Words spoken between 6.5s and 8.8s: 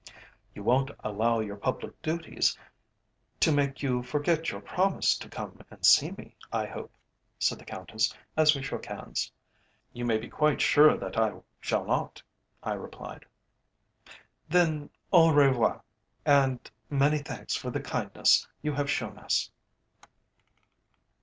I hope," said the Countess, as we